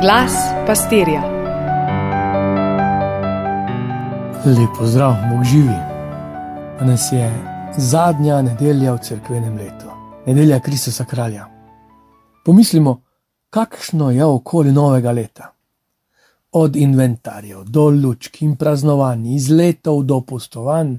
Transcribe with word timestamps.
Glas 0.00 0.32
pastirja. 0.66 1.22
Lepo 4.44 4.86
zdrav, 4.86 5.14
Bog 5.30 5.44
živi. 5.44 5.74
Danes 6.78 7.12
je 7.12 7.44
zadnja 7.76 8.42
nedelja 8.42 8.92
v 8.92 8.98
cerkvenem 9.02 9.56
letu, 9.56 9.90
nedelja 10.26 10.60
Kristusa 10.60 11.04
kralja. 11.04 11.46
Pomislimo, 12.44 13.02
kakšno 13.50 14.10
je 14.10 14.24
okolje 14.24 14.72
novega 14.72 15.12
leta. 15.12 15.50
Od 16.52 16.76
inventarjev 16.76 17.64
do 17.64 17.88
lučk 17.90 18.42
in 18.42 18.56
praznovanj, 18.56 19.26
izletov 19.34 20.02
do 20.02 20.20
pustovanj, 20.20 20.94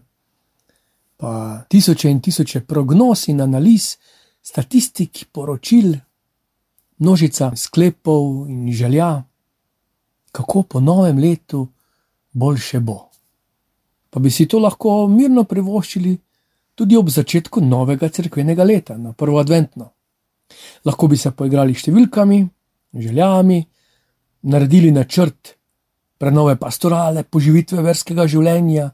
pa 1.18 1.61
tisoče 1.70 2.11
in 2.11 2.20
tisoče 2.21 2.61
prognoz 2.61 3.29
in 3.29 3.41
analiz, 3.41 3.95
statistik, 4.41 5.25
poročil, 5.31 5.95
množica 7.00 7.52
sklepov 7.55 8.47
in 8.50 8.71
želja, 8.71 9.23
kako 10.32 10.64
po 10.64 10.79
novem 10.79 11.18
letu 11.18 11.68
boljše 12.32 12.79
bo. 12.79 13.10
Pa 14.10 14.19
bi 14.19 14.32
si 14.32 14.47
to 14.47 14.60
lahko 14.60 15.07
mirno 15.07 15.43
privoščili 15.43 16.18
tudi 16.75 16.97
ob 16.97 17.10
začetku 17.10 17.61
novega 17.61 18.10
crkvenega 18.10 18.64
leta, 18.64 18.97
na 18.97 19.14
prvo 19.14 19.39
adventno. 19.39 19.89
Lahko 20.86 21.07
bi 21.07 21.18
se 21.18 21.32
poigrali 21.32 21.75
številkami, 21.75 22.39
željami, 22.93 23.60
naredili 24.41 24.91
načrt 24.91 25.55
prenove 26.19 26.55
pastorale, 26.60 27.24
poživitve 27.24 27.83
verskega 27.83 28.27
življenja. 28.27 28.89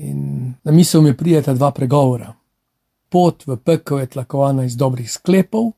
In 0.00 0.54
na 0.64 0.72
misel 0.72 1.04
mi 1.04 1.14
prijeta 1.16 1.54
dva 1.54 1.70
pregovora. 1.76 2.32
Pot 3.08 3.44
v 3.46 3.56
pekel 3.62 4.02
je 4.02 4.10
tlakovana 4.16 4.64
iz 4.64 4.76
dobrih 4.76 5.10
sklepov 5.10 5.70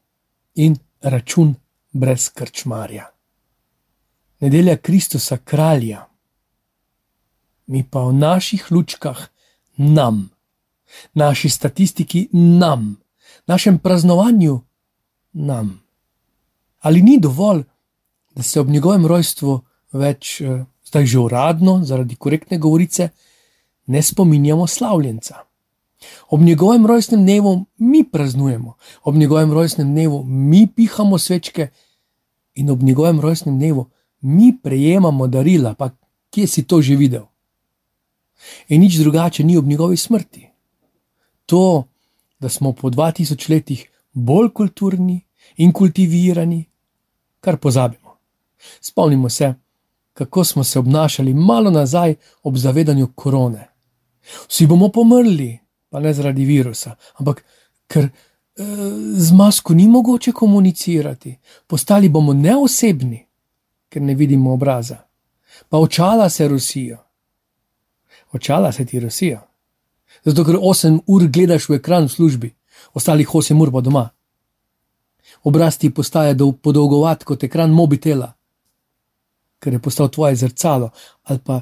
in 0.54 0.78
račun 1.00 1.54
brez 1.92 2.28
krčmarja. 2.28 3.10
Nedelja 4.40 4.76
Kristusa 4.76 5.36
kralja, 5.36 6.06
mi 7.66 7.82
pa 7.90 8.00
v 8.00 8.12
naših 8.12 8.66
lučkah 8.70 9.28
nam, 9.76 10.30
naši 11.14 11.48
statistiki 11.48 12.28
nam, 12.32 12.96
našem 13.46 13.78
praznovanju 13.78 14.60
nam. 15.32 15.82
Ali 16.78 17.02
ni 17.02 17.18
dovolj, 17.20 17.62
da 18.34 18.42
se 18.42 18.60
ob 18.60 18.68
njegovem 18.68 19.06
rojstvu 19.06 19.60
več, 19.92 20.40
eh, 20.40 20.64
zdaj 20.84 21.06
že 21.06 21.18
uradno, 21.18 21.80
zaradi 21.84 22.16
korektne 22.16 22.58
govorice, 22.58 23.08
ne 23.86 24.02
spominjamo 24.02 24.66
slavljenca? 24.66 25.45
Ob 26.28 26.40
njegovem 26.40 26.86
rojstnem 26.86 27.22
dnevu 27.22 27.64
mi 27.78 28.04
praznujemo, 28.04 28.74
ob 29.04 29.14
njegovem 29.14 29.52
rojstnem 29.52 29.92
dnevu 29.92 30.24
mi 30.24 30.66
pihamo 30.76 31.18
svečke 31.18 31.68
in 32.54 32.70
ob 32.70 32.82
njegovem 32.82 33.20
rojstnem 33.20 33.58
dnevu 33.58 33.90
mi 34.20 34.58
prejemamo 34.62 35.26
darila, 35.26 35.74
pa 35.74 35.90
kje 36.30 36.46
si 36.46 36.62
to 36.62 36.82
že 36.82 36.96
videl? 36.96 37.22
In 38.68 38.80
nič 38.80 38.98
drugače 38.98 39.44
ni 39.44 39.56
ob 39.56 39.66
njegovi 39.66 39.96
smrti. 39.96 40.48
To, 41.46 41.84
da 42.38 42.48
smo 42.48 42.72
po 42.72 42.90
2000 42.90 43.50
letih 43.50 43.86
bolj 44.12 44.50
kulturni 44.50 45.20
in 45.56 45.72
kultivirani, 45.72 46.64
kar 47.40 47.56
pozabimo. 47.56 48.18
Spomnimo 48.80 49.28
se, 49.28 49.54
kako 50.12 50.44
smo 50.44 50.64
se 50.64 50.78
obnašali 50.78 51.34
malo 51.34 51.70
nazaj 51.70 52.14
ob 52.42 52.56
zavedanju 52.56 53.12
korone. 53.14 53.68
Vsi 54.48 54.66
bomo 54.66 54.88
pomrli, 54.88 55.58
pa 55.88 56.00
ne 56.00 56.12
zaradi 56.12 56.44
virusa, 56.44 56.96
ampak 57.14 57.44
ker 57.86 58.04
e, 58.04 58.10
z 59.16 59.32
masko 59.32 59.74
ni 59.74 59.88
mogoče 59.88 60.32
komunicirati, 60.32 61.38
postali 61.66 62.08
bomo 62.08 62.32
neosebni, 62.32 63.26
ker 63.88 64.02
ne 64.02 64.14
vidimo 64.14 64.52
obraza. 64.52 64.98
Pa 65.68 65.78
očala 65.78 66.28
se 66.28 66.48
rusijo. 66.48 66.98
Očala 68.32 68.72
se 68.72 68.84
ti 68.84 69.00
rusijo. 69.00 69.40
Zato, 70.24 70.44
ker 70.44 70.58
8 70.58 71.00
ur 71.06 71.28
gledaš 71.28 71.68
v 71.68 71.78
ekran 71.78 72.04
v 72.04 72.12
službi, 72.12 72.50
ostalih 72.94 73.28
8 73.28 73.62
ur 73.62 73.72
pa 73.72 73.80
doma. 73.80 74.08
Obraz 75.44 75.78
ti 75.78 75.90
postaje 75.94 76.34
podolgovat 76.62 77.24
kot 77.24 77.44
ekran 77.44 77.70
mobitela, 77.70 78.32
ker 79.58 79.72
je 79.72 79.78
postal 79.78 80.08
tvoje 80.08 80.36
zrcalo 80.36 80.90
ali 81.24 81.38
pa 81.38 81.60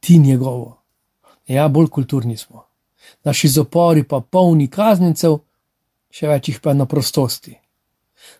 ti 0.00 0.18
njegovo. 0.18 0.78
Ja, 1.46 1.68
bolj 1.68 1.88
kulturni 1.88 2.36
smo 2.36 2.73
naši 3.24 3.48
zapori 3.48 4.04
pa 4.04 4.20
polni 4.20 4.68
kaznjencev, 4.70 5.38
še 6.10 6.28
več 6.28 6.48
jih 6.48 6.60
pa 6.62 6.74
na 6.76 6.86
prostosti. 6.86 7.56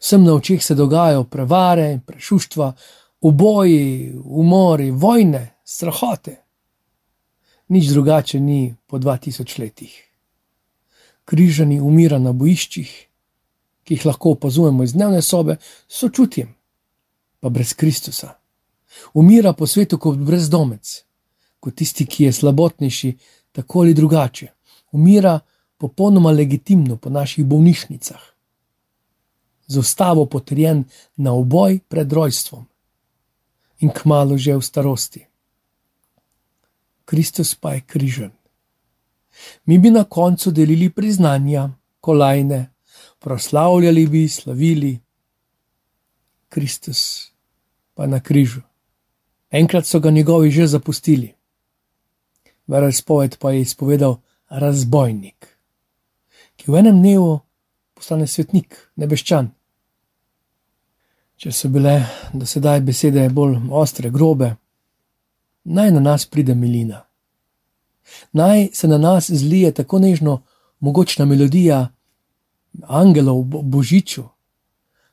Vsem 0.00 0.24
na 0.24 0.36
očeh 0.36 0.62
se 0.64 0.76
dogajajo 0.76 1.24
prevare 1.24 2.00
prešuštva, 2.06 2.72
uboji, 3.24 4.12
umori, 4.24 4.90
vojne, 4.90 5.42
strahote. 5.64 6.36
Nič 7.68 7.88
drugače 7.92 8.40
ni 8.40 8.74
po 8.86 9.00
2000 9.00 9.58
letih. 9.60 9.92
Križani 11.24 11.80
umira 11.80 12.18
na 12.20 12.32
bojiščih, 12.36 12.90
ki 13.84 13.96
jih 13.96 14.06
lahko 14.06 14.36
opazujemo 14.36 14.84
iz 14.84 14.92
dnevne 14.92 15.22
sobe, 15.24 15.56
so 15.88 16.08
čutjem, 16.08 16.52
pa 17.40 17.48
brez 17.48 17.72
Kristusa. 17.72 18.34
Umira 19.16 19.52
po 19.52 19.66
svetu 19.66 19.98
kot 19.98 20.20
brezdomec, 20.20 20.92
kot 21.60 21.74
tisti, 21.74 22.06
ki 22.06 22.28
je 22.28 22.32
slabotnejši, 22.32 23.14
tako 23.52 23.80
ali 23.80 23.96
drugače 23.96 24.53
umira 24.94 25.40
popolnoma 25.78 26.30
legitimno 26.30 26.96
po 26.96 27.10
naših 27.10 27.44
bolnišnicah, 27.44 28.22
z 29.66 29.78
ustavo 29.78 30.26
potrjen 30.26 30.84
na 31.16 31.32
oboj 31.32 31.80
pred 31.88 32.12
rojstvom 32.12 32.66
in 33.82 33.90
kmalo 33.90 34.38
že 34.38 34.54
v 34.54 34.62
starosti. 34.62 35.22
Kristus 37.04 37.54
pa 37.54 37.74
je 37.74 37.80
križen. 37.80 38.30
Mi 39.66 39.78
bi 39.78 39.90
na 39.90 40.04
koncu 40.04 40.50
delili 40.50 40.90
priznanja, 40.90 41.68
kolajne, 42.00 42.70
proslavljali 43.18 44.06
bi, 44.06 44.28
slavili. 44.28 45.00
Kristus 46.48 47.32
pa 47.94 48.06
na 48.06 48.20
križu. 48.20 48.62
Enkrat 49.50 49.86
so 49.86 50.00
ga 50.00 50.10
njegovi 50.10 50.50
že 50.50 50.66
zapustili. 50.66 51.34
Verazpoved 52.66 53.36
pa 53.38 53.50
je 53.52 53.60
izpovedal, 53.60 54.16
razbojnik, 54.54 55.48
ki 56.56 56.70
v 56.70 56.78
enem 56.78 56.98
dnevu 57.02 57.38
postane 57.94 58.26
svetnik, 58.26 58.76
nebeščan. 58.96 59.50
Če 61.36 61.52
so 61.52 61.68
bile 61.68 61.96
do 62.32 62.46
sedaj 62.46 62.82
besede 62.86 63.26
bolj 63.34 63.58
ostre, 63.74 64.10
grobe, 64.14 64.54
naj 65.64 65.90
na 65.96 66.00
nas 66.00 66.26
pride 66.30 66.54
milina. 66.54 67.02
Naj 68.32 68.68
se 68.72 68.88
na 68.88 68.98
nas 68.98 69.30
zlije 69.30 69.72
tako 69.72 69.98
nežno 69.98 70.42
mogočna 70.80 71.24
melodija 71.24 71.80
angelov 72.86 73.42
v 73.50 73.62
božiču, 73.74 74.24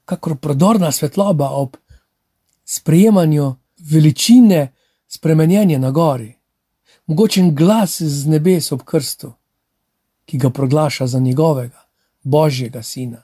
kakor 0.06 0.36
prodorna 0.38 0.92
svetloba 0.92 1.50
ob 1.58 1.78
sprejemanju 2.66 3.56
veličine 3.80 4.68
spremenjenja 5.08 5.80
na 5.80 5.92
gori 5.92 6.41
mogočen 7.08 7.56
glas 7.56 8.02
z 8.02 8.28
nebes 8.28 8.72
ob 8.72 8.84
krstu, 8.84 9.34
ki 10.26 10.38
ga 10.38 10.50
proglaša 10.50 11.08
za 11.08 11.20
njegovega, 11.20 11.82
božjega 12.24 12.84
sina. 12.84 13.24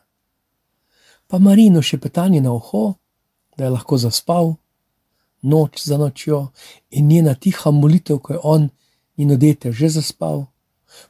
Pa 1.27 1.39
Marino 1.39 1.81
še 1.81 1.99
petanje 1.99 2.41
na 2.41 2.53
oho, 2.53 2.95
da 3.57 3.65
je 3.65 3.69
lahko 3.69 3.97
zaspal, 3.97 4.55
noč 5.41 5.83
za 5.83 5.97
nočjo 5.97 6.47
in 6.89 7.07
njena 7.07 7.35
tiha 7.35 7.71
molitev, 7.71 8.19
ko 8.19 8.33
je 8.33 8.39
on 8.43 8.69
in 9.17 9.31
odete 9.31 9.71
že 9.71 9.89
zaspal, 9.89 10.45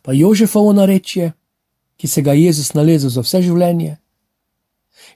pa 0.01 0.13
Jožefovo 0.13 0.73
narečje, 0.73 1.33
ki 1.97 2.07
se 2.07 2.21
ga 2.21 2.33
je 2.33 2.43
Jezus 2.43 2.73
nalezel 2.73 3.09
za 3.09 3.21
vse 3.21 3.41
življenje, 3.41 3.97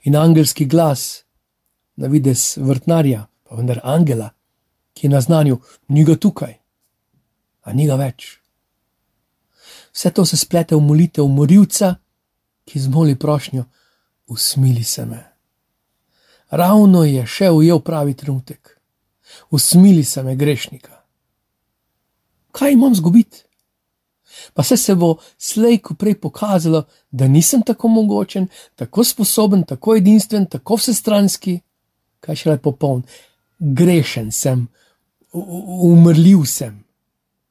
in 0.04 0.16
angelski 0.16 0.66
glas, 0.66 1.24
na 1.96 2.08
vides 2.08 2.58
vrtnarja, 2.58 3.28
pa 3.44 3.56
vendar 3.56 3.82
angela, 3.84 4.32
ki 4.94 5.08
je 5.08 5.12
naznanil, 5.14 5.58
ni 5.88 6.04
ga 6.04 6.16
tukaj 6.16 6.61
a 7.62 7.74
ni 7.74 7.88
ga 7.88 7.98
več. 8.00 8.38
Vse 9.92 10.12
to 10.16 10.26
se 10.26 10.38
splete 10.38 10.76
v 10.76 10.82
molitev 10.82 11.28
morilca, 11.28 11.96
ki 12.66 12.80
zmoli 12.80 13.16
prošnjo: 13.20 13.66
Usmili 14.28 14.84
se 14.84 15.06
me. 15.06 15.24
Ravno 16.50 17.04
je 17.04 17.26
še 17.28 17.52
ujel 17.52 17.80
pravi 17.80 18.14
trenutek. 18.14 18.78
Usmili 19.52 20.04
se 20.04 20.24
me 20.24 20.36
grešnika. 20.36 20.98
Kaj 22.52 22.74
imam 22.74 22.96
zgubiti? 22.96 23.44
Pa 24.54 24.64
se, 24.64 24.78
se 24.78 24.96
bo 24.96 25.18
slej, 25.38 25.78
ko 25.84 25.94
prej 25.96 26.16
pokazalo, 26.20 26.86
da 27.12 27.28
nisem 27.28 27.62
tako 27.68 27.88
mogočen, 27.88 28.48
tako 28.76 29.04
sposoben, 29.04 29.64
tako 29.68 29.96
edinstven, 29.96 30.48
tako 30.48 30.80
vsestranski, 30.80 31.60
kaj 32.20 32.36
še 32.36 32.50
le 32.50 32.58
popoln. 32.58 33.04
Grešen 33.60 34.32
sem, 34.32 34.66
umrljiv 35.32 36.48
sem 36.48 36.80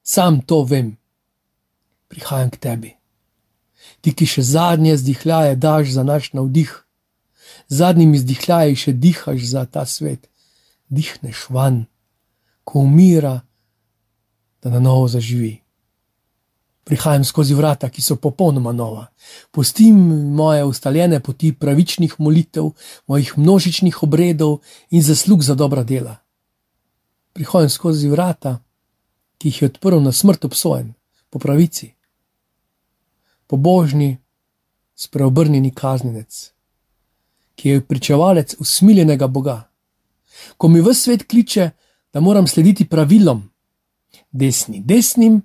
sam 0.02 0.40
to 0.40 0.62
vem. 0.64 0.96
Prihajam 2.08 2.50
k 2.50 2.56
tebi. 2.58 2.90
Ti, 4.00 4.12
ki 4.16 4.26
še 4.26 4.42
zadnje 4.42 4.96
zdihljaje 4.96 5.56
daš 5.56 5.92
za 5.94 6.02
naš 6.02 6.32
navdih, 6.32 6.72
zadnjimi 7.68 8.18
zdihljaji 8.18 8.76
še 8.76 8.92
dihaš 8.92 9.44
za 9.52 9.64
ta 9.66 9.86
svet, 9.86 10.26
dihneš 10.88 11.46
van, 11.54 11.84
ko 12.64 12.84
umira, 12.86 13.40
da 14.62 14.70
na 14.70 14.80
novo 14.80 15.08
zaživi. 15.08 15.60
Prihajam 16.84 17.24
skozi 17.24 17.54
vrata, 17.54 17.88
ki 17.88 18.02
so 18.02 18.16
popolnoma 18.16 18.72
nova. 18.72 19.06
Pustim 19.50 19.96
moje 20.34 20.64
ustaljene 20.64 21.20
poti 21.20 21.52
pravičnih 21.52 22.16
molitev, 22.18 22.72
mojih 23.06 23.36
množičnih 23.38 24.02
obredov 24.02 24.58
in 24.90 25.02
zaslug 25.02 25.44
za 25.46 25.54
dobra 25.54 25.84
dela. 25.84 26.16
Prihajam 27.32 27.70
skozi 27.70 28.08
vrata, 28.08 28.58
ki 29.40 29.48
jih 29.48 29.62
je 29.62 29.68
odprl 29.72 30.02
na 30.04 30.12
smrt 30.12 30.44
obsojen, 30.44 30.92
po 31.30 31.38
pravici. 31.38 31.94
Pobožni, 33.48 34.18
spreobrnjeni 34.94 35.72
kaznjenec, 35.74 36.52
ki 37.56 37.68
je 37.68 37.84
pričevalec 37.86 38.54
usmiljenega 38.60 39.26
Boga. 39.26 39.70
Ko 40.56 40.68
mi 40.68 40.80
v 40.84 40.92
svet 40.94 41.24
kliče, 41.24 41.70
da 42.12 42.20
moram 42.20 42.46
slediti 42.46 42.84
pravilom, 42.88 43.42
desni 44.30 44.82
desnim, 44.84 45.40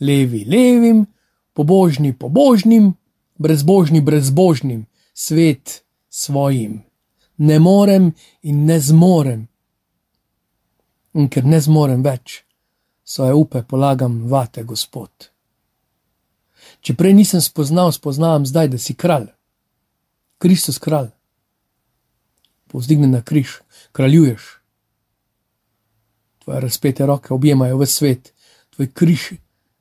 levi 0.00 0.44
levim, 0.44 1.06
pobožni 1.52 2.12
pobožnim, 2.18 2.92
brezbožni 3.38 4.00
brezbožnim, 4.00 4.86
svet 5.14 5.82
svojim. 6.08 6.82
Ne 7.36 7.58
morem 7.58 8.12
in 8.42 8.64
ne 8.64 8.80
zmorem. 8.80 9.48
In 11.14 11.28
ker 11.28 11.44
ne 11.44 11.58
zmorem 11.60 12.04
več, 12.04 12.44
svoje 13.10 13.34
upe 13.34 13.62
polagam 13.62 14.22
vate, 14.30 14.62
Gospod. 14.62 15.10
Če 16.80 16.94
prej 16.94 17.14
nisem 17.18 17.42
spoznal, 17.42 17.90
spoznavam 17.90 18.44
zdaj, 18.46 18.68
da 18.70 18.78
si 18.78 18.94
kralj, 18.94 19.26
Kristus 20.38 20.78
kralj. 20.78 21.08
Povzdigne 22.70 23.08
na 23.10 23.18
križ, 23.26 23.56
kraljuješ. 23.92 24.44
Tvoje 26.44 26.60
razpete 26.62 27.06
roke 27.06 27.34
objemajo 27.34 27.80
v 27.80 27.88
svet, 27.90 28.30
tvoj 28.76 28.92
križ 28.94 29.24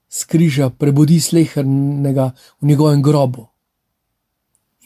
skriža 0.10 0.72
prebudi 0.74 1.20
slehernega 1.22 2.32
v 2.62 2.72
njegovem 2.72 3.04
grobu. 3.06 3.46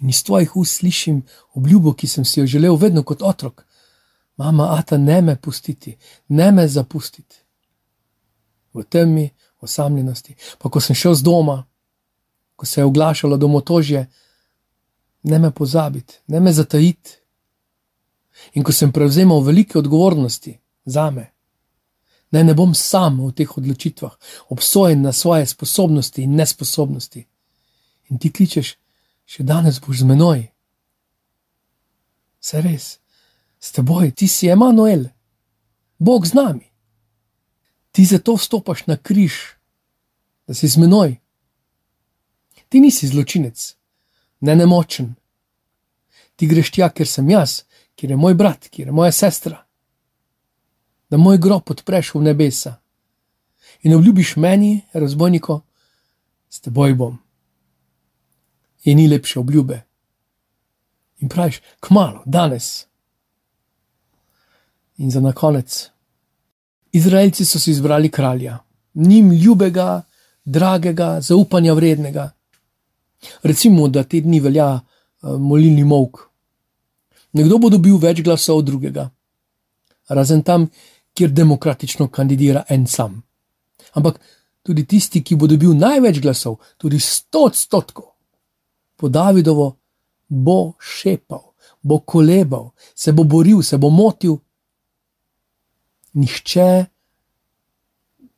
In 0.03 0.11
iz 0.11 0.19
tvojih 0.23 0.57
ust 0.59 0.81
slišim 0.81 1.23
obljubo, 1.55 1.93
ki 1.95 2.11
sem 2.11 2.27
si 2.27 2.41
jo 2.41 2.45
želel 2.45 2.75
vedno 2.75 3.05
kot 3.07 3.23
otrok. 3.23 3.63
Mama, 4.35 4.73
ata, 4.75 4.97
ne 4.97 5.21
me 5.21 5.37
pustiti, 5.39 5.95
ne 6.27 6.51
me 6.51 6.67
zapustiti. 6.67 7.42
V 8.73 8.83
temi, 8.83 9.29
osamljenosti, 9.61 10.35
pa 10.59 10.69
ko 10.69 10.81
sem 10.81 10.95
šel 10.95 11.13
z 11.15 11.23
doma, 11.23 11.63
ko 12.55 12.65
se 12.65 12.81
je 12.81 12.85
oglašalo 12.85 13.37
domotožje, 13.37 14.07
ne 15.23 15.39
me 15.39 15.51
pozabiti, 15.51 16.19
ne 16.27 16.39
me 16.39 16.53
zatajiti. 16.53 17.19
In 18.53 18.63
ko 18.63 18.73
sem 18.73 18.91
prevzemal 18.91 19.43
velike 19.45 19.77
odgovornosti 19.77 20.57
za 20.85 21.11
me, 21.11 21.33
Naj 22.33 22.43
ne 22.43 22.53
bom 22.57 22.71
sam 22.73 23.19
v 23.21 23.29
teh 23.37 23.51
odločitvah, 23.57 24.13
obsojen 24.49 25.03
na 25.05 25.11
svoje 25.13 25.45
sposobnosti 25.45 26.17
in 26.21 26.33
nesposobnosti. 26.35 27.27
In 28.09 28.17
ti 28.17 28.31
kličeš, 28.33 28.71
še 29.29 29.45
danes 29.45 29.77
boš 29.77 30.01
z 30.01 30.07
menoj. 30.09 30.41
Se 32.41 32.61
res, 32.65 32.87
s 33.61 33.71
teboj, 33.77 34.15
ti 34.17 34.25
si 34.27 34.49
Emanuel, 34.49 35.11
Bog 36.01 36.25
z 36.25 36.33
nami. 36.33 36.72
Ti 37.93 38.05
zato 38.09 38.35
vstopaš 38.35 38.87
na 38.89 38.97
križ, 38.97 39.33
da 40.47 40.57
si 40.57 40.67
z 40.67 40.81
menoj. 40.81 41.15
Ti 42.69 42.81
nisi 42.81 43.07
zločinec, 43.07 43.75
ne 44.41 44.55
nemočen. 44.57 45.13
Ti 46.35 46.49
greš 46.49 46.73
tja, 46.73 46.89
ker 46.89 47.07
sem 47.07 47.29
jaz, 47.29 47.61
ker 47.93 48.09
je 48.09 48.17
moj 48.17 48.33
brat, 48.33 48.65
ker 48.73 48.89
je 48.89 48.95
moja 48.95 49.13
sestra 49.13 49.61
da 51.13 51.17
moj 51.17 51.37
grob 51.37 51.69
odpreš 51.69 52.15
v 52.15 52.21
nebesa 52.21 52.79
in 53.81 53.93
obljubiš 53.93 54.35
meni, 54.35 54.81
razbojniku, 54.93 55.59
s 56.49 56.59
teboj 56.59 56.93
bom. 56.93 57.19
In 58.83 58.97
ni 58.97 59.07
lepše 59.07 59.39
obljube. 59.39 59.81
In 61.19 61.29
praviš, 61.29 61.61
kmalo, 61.79 62.23
danes. 62.25 62.85
In 64.97 65.11
za 65.11 65.33
konec. 65.35 65.91
Izraelci 66.93 67.45
so 67.45 67.59
si 67.59 67.71
izbrali 67.71 68.11
kralja, 68.11 68.59
njim 68.93 69.31
ljubega, 69.31 70.01
dragega, 70.45 71.21
zaupanja 71.21 71.73
vrednega. 71.73 72.31
Recimo, 73.43 73.87
da 73.87 74.03
te 74.03 74.21
dni 74.21 74.39
velja 74.39 74.67
uh, 74.73 75.39
molilni 75.39 75.83
mok. 75.83 76.19
Nekdo 77.33 77.57
bo 77.57 77.69
dobil 77.69 77.97
več 77.97 78.21
glasov 78.21 78.61
od 78.61 78.65
drugega. 78.65 79.07
Razen 80.09 80.43
tam, 80.43 80.67
kjer 81.13 81.31
demokratično 81.31 82.07
kandidira 82.13 82.63
en 82.69 82.85
sam. 82.87 83.21
Ampak 83.93 84.19
tudi 84.63 84.85
tisti, 84.85 85.23
ki 85.23 85.35
bo 85.35 85.47
dobil 85.47 85.73
največ 85.77 86.19
glasov, 86.21 86.59
tudi 86.77 86.99
sto 86.99 87.47
odstotkov, 87.49 88.11
po 88.97 89.09
Davidovo, 89.09 89.73
bo 90.29 90.73
šepal, 90.79 91.41
bo 91.81 91.99
kolebal, 91.99 92.69
se 92.95 93.11
bo 93.11 93.23
boril, 93.23 93.61
se 93.61 93.77
bo 93.77 93.89
motil. 93.89 94.37
Nihče 96.13 96.86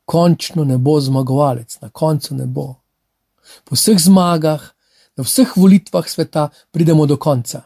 končno 0.06 0.63
ne 0.63 0.77
bo 0.77 1.00
zmagovalec, 1.01 1.77
na 1.81 1.89
koncu 1.89 2.36
ne 2.36 2.45
bo. 2.45 2.75
Po 3.63 3.75
vseh 3.75 3.98
zmagah, 4.00 4.62
na 5.18 5.24
vseh 5.24 5.57
volitvah 5.57 6.10
sveta 6.10 6.50
pridemo 6.72 7.06
do 7.06 7.18
konca. 7.18 7.62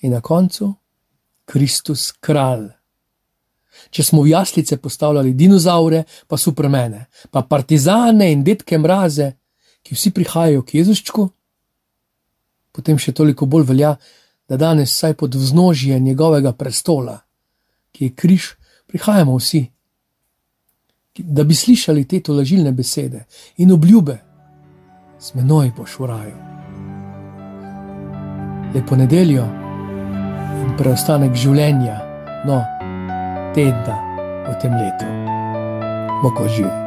In 0.00 0.12
na 0.12 0.20
koncu 0.20 0.74
Kristus 1.44 2.12
kralj. 2.20 2.68
Če 3.90 4.02
smo 4.02 4.22
v 4.22 4.32
jaslice 4.32 4.76
postavljali 4.80 5.34
dinozaure, 5.36 6.04
pa 6.26 6.36
supermene, 6.36 7.06
pa 7.30 7.42
partizane 7.42 8.30
in 8.32 8.44
detke 8.44 8.78
mraze, 8.78 9.32
ki 9.82 9.94
vsi 9.94 10.10
prihajajo 10.10 10.64
k 10.66 10.80
Jezuščku, 10.80 11.26
potem 12.72 12.98
še 12.98 13.12
toliko 13.12 13.46
bolj 13.46 13.68
velja, 13.68 13.92
da 14.48 14.56
danes 14.56 14.94
vsaj 14.94 15.14
pod 15.20 15.34
vznožje 15.34 15.98
njegovega 16.00 16.52
prestola, 16.52 17.20
ki 17.96 18.04
je 18.04 18.14
križ, 18.14 18.50
prihajamo 18.86 19.36
vsi, 19.36 19.64
da 21.18 21.44
bi 21.44 21.54
slišali 21.54 22.04
te 22.04 22.20
tolažilne 22.20 22.72
besede 22.72 23.24
in 23.56 23.72
obljube, 23.72 24.18
s 25.18 25.34
menoj 25.34 25.72
boš 25.76 25.98
v 25.98 26.06
raju. 26.06 26.36
Lepo 28.74 28.96
nedeljo 28.96 29.46
in 30.60 30.74
preostanek 30.78 31.32
življenja, 31.34 32.00
no 32.44 32.60
tedna 33.56 34.00
v 34.50 34.58
tem 34.60 34.76
letu. 34.76 35.08
Boko 36.22 36.48
živi. 36.48 36.85